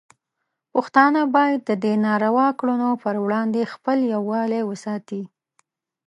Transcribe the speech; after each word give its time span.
پښتانه 0.73 1.21
باید 1.35 1.59
د 1.69 1.71
دې 1.83 1.93
ناروا 2.05 2.47
کړنو 2.59 2.89
پر 3.03 3.15
وړاندې 3.25 3.69
خپل 3.73 3.97
یووالی 4.13 4.61
وساتي. 4.65 5.23